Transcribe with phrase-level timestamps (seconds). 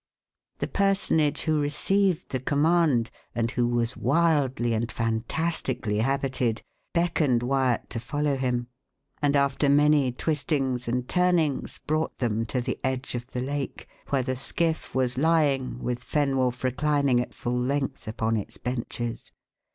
[0.57, 7.87] The personage who received the command, and who was wildly and fantastically habited, beckoned Wyat
[7.91, 8.65] to follow him,
[9.21, 14.23] and after many twistings and turnings brought them to the edge of the lake, where
[14.23, 19.31] the skiff was lying, with Fenwolf reclining at full length upon its benches.